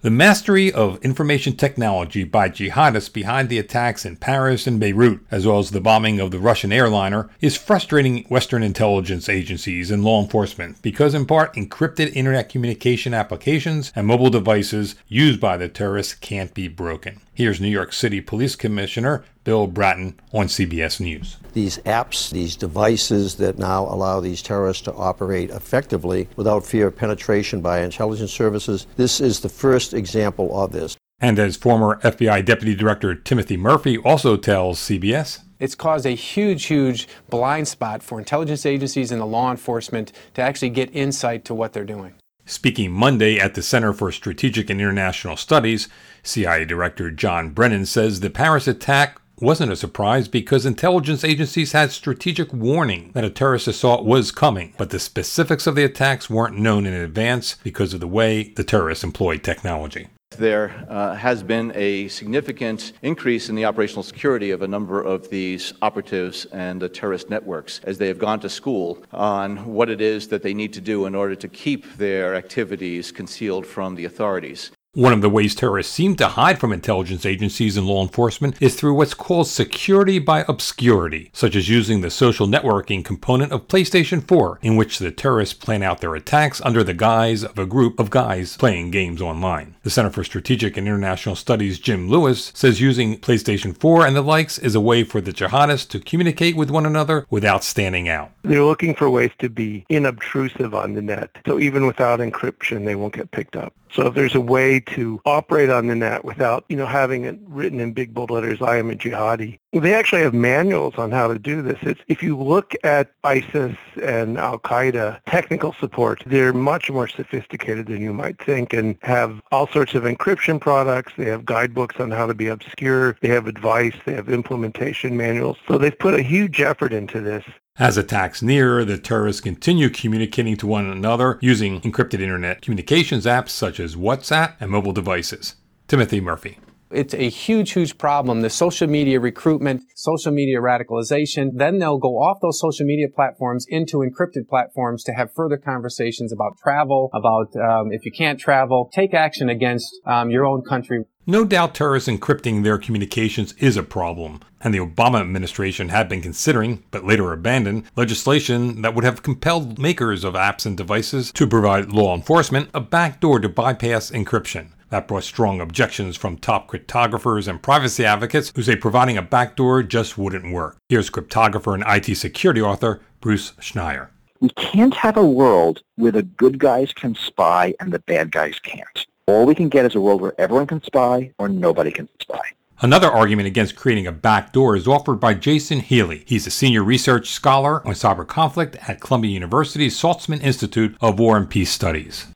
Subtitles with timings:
[0.00, 5.44] The mastery of information technology by jihadists behind the attacks in Paris and Beirut, as
[5.44, 10.22] well as the bombing of the Russian airliner, is frustrating Western intelligence agencies and law
[10.22, 16.14] enforcement because, in part, encrypted internet communication applications and mobile devices used by the terrorists
[16.14, 17.20] can't be broken.
[17.34, 21.38] Here's New York City Police Commissioner Bill Bratton on CBS News.
[21.54, 26.96] These apps, these devices that now allow these terrorists to operate effectively without fear of
[26.96, 30.96] penetration by intelligence services, this is the first example of this.
[31.20, 36.66] And as former FBI Deputy Director Timothy Murphy also tells CBS, it's caused a huge,
[36.66, 41.54] huge blind spot for intelligence agencies and the law enforcement to actually get insight to
[41.54, 42.14] what they're doing.
[42.46, 45.88] Speaking Monday at the Center for Strategic and International Studies,
[46.22, 51.90] CIA Director John Brennan says the Paris attack wasn't a surprise because intelligence agencies had
[51.90, 56.58] strategic warning that a terrorist assault was coming, but the specifics of the attacks weren't
[56.58, 60.08] known in advance because of the way the terrorists employed technology.
[60.36, 65.30] There uh, has been a significant increase in the operational security of a number of
[65.30, 70.00] these operatives and the terrorist networks as they have gone to school on what it
[70.00, 74.04] is that they need to do in order to keep their activities concealed from the
[74.04, 74.70] authorities.
[74.94, 78.74] One of the ways terrorists seem to hide from intelligence agencies and law enforcement is
[78.74, 84.26] through what's called security by obscurity, such as using the social networking component of PlayStation
[84.26, 88.00] 4, in which the terrorists plan out their attacks under the guise of a group
[88.00, 89.76] of guys playing games online.
[89.82, 94.22] The Center for Strategic and International Studies' Jim Lewis says using PlayStation 4 and the
[94.22, 98.32] likes is a way for the jihadists to communicate with one another without standing out.
[98.42, 102.94] They're looking for ways to be inobtrusive on the net, so even without encryption, they
[102.94, 103.74] won't get picked up.
[103.92, 107.38] So if there's a way to operate on the net without, you know, having it
[107.46, 109.58] written in big bold letters, I am a jihadi.
[109.72, 111.78] They actually have manuals on how to do this.
[111.82, 118.00] It's, if you look at ISIS and Al-Qaeda technical support, they're much more sophisticated than
[118.00, 121.12] you might think and have all sorts of encryption products.
[121.16, 123.16] They have guidebooks on how to be obscure.
[123.20, 123.94] They have advice.
[124.06, 125.58] They have implementation manuals.
[125.66, 127.44] So they've put a huge effort into this.
[127.78, 133.50] As attacks near, the terrorists continue communicating to one another using encrypted internet communications apps
[133.50, 135.54] such as WhatsApp and mobile devices.
[135.86, 136.58] Timothy Murphy.
[136.90, 138.40] It's a huge, huge problem.
[138.40, 141.50] The social media recruitment, social media radicalization.
[141.54, 146.32] Then they'll go off those social media platforms into encrypted platforms to have further conversations
[146.32, 151.04] about travel, about um, if you can't travel, take action against um, your own country.
[151.26, 156.22] No doubt terrorists encrypting their communications is a problem, and the Obama administration had been
[156.22, 161.46] considering, but later abandoned, legislation that would have compelled makers of apps and devices to
[161.46, 164.70] provide law enforcement a backdoor to bypass encryption.
[164.90, 169.82] That brought strong objections from top cryptographers and privacy advocates who say providing a backdoor
[169.82, 170.78] just wouldn't work.
[170.88, 174.08] Here's cryptographer and IT security author Bruce Schneier.
[174.40, 178.58] We can't have a world where the good guys can spy and the bad guys
[178.60, 179.06] can't.
[179.26, 182.40] All we can get is a world where everyone can spy or nobody can spy.
[182.80, 186.22] Another argument against creating a backdoor is offered by Jason Healey.
[186.26, 191.36] He's a senior research scholar on cyber conflict at Columbia University's Saltzman Institute of War
[191.36, 192.28] and Peace Studies.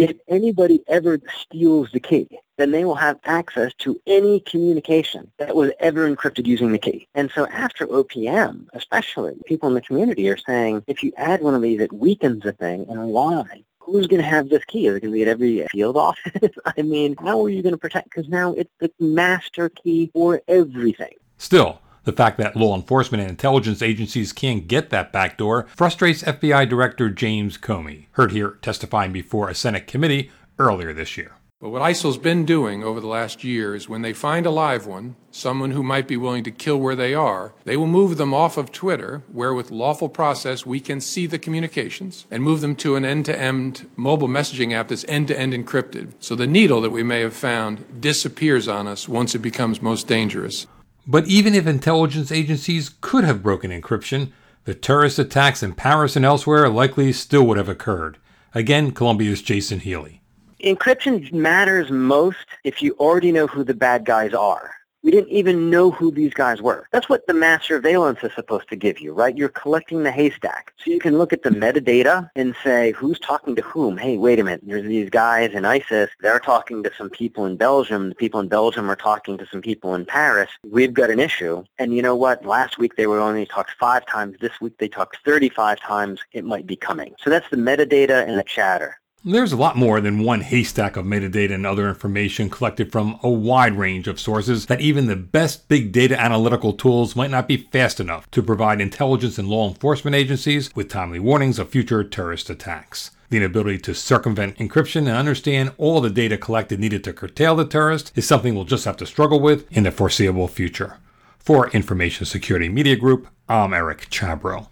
[0.00, 5.54] If anybody ever steals the key, then they will have access to any communication that
[5.54, 7.06] was ever encrypted using the key.
[7.14, 11.54] And so after OPM, especially, people in the community are saying, if you add one
[11.54, 13.64] of these, it weakens the thing, and why?
[13.80, 14.86] who's going to have this key?
[14.86, 16.52] Is it going to be at every field office?
[16.78, 18.10] I mean, how are you going to protect?
[18.10, 21.14] Because now it's the master key for everything.
[21.38, 26.68] Still, the fact that law enforcement and intelligence agencies can't get that backdoor frustrates FBI
[26.68, 31.32] Director James Comey, heard here testifying before a Senate committee earlier this year.
[31.60, 34.86] But what ISIL's been doing over the last year is when they find a live
[34.86, 38.32] one, someone who might be willing to kill where they are, they will move them
[38.32, 42.74] off of Twitter, where with lawful process we can see the communications, and move them
[42.76, 46.14] to an end to end mobile messaging app that's end to end encrypted.
[46.18, 50.06] So the needle that we may have found disappears on us once it becomes most
[50.06, 50.66] dangerous.
[51.06, 54.32] But even if intelligence agencies could have broken encryption,
[54.64, 58.18] the terrorist attacks in Paris and elsewhere likely still would have occurred.
[58.54, 60.20] Again, Columbia's Jason Healey
[60.64, 64.74] encryption matters most if you already know who the bad guys are.
[65.02, 66.86] We didn't even know who these guys were.
[66.92, 69.36] That's what the mass surveillance is supposed to give you, right?
[69.36, 70.74] You're collecting the haystack.
[70.76, 73.96] So you can look at the metadata and say, who's talking to whom?
[73.96, 74.60] Hey, wait a minute.
[74.62, 76.10] There's these guys in ISIS.
[76.20, 78.10] They're talking to some people in Belgium.
[78.10, 80.50] The people in Belgium are talking to some people in Paris.
[80.68, 81.64] We've got an issue.
[81.78, 82.44] And you know what?
[82.44, 84.36] Last week they were only talked five times.
[84.38, 86.20] This week they talked 35 times.
[86.32, 87.14] It might be coming.
[87.20, 88.99] So that's the metadata and the chatter.
[89.22, 93.28] There's a lot more than one haystack of metadata and other information collected from a
[93.28, 97.68] wide range of sources that even the best big data analytical tools might not be
[97.70, 102.48] fast enough to provide intelligence and law enforcement agencies with timely warnings of future terrorist
[102.48, 103.10] attacks.
[103.28, 107.66] The inability to circumvent encryption and understand all the data collected needed to curtail the
[107.66, 110.96] terrorist is something we'll just have to struggle with in the foreseeable future.
[111.38, 114.68] For Information Security Media Group, I'm Eric Chabrow.